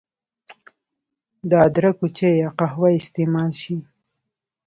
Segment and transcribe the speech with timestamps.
[1.49, 3.77] د ادرکو چای يا قهوه استعمال شي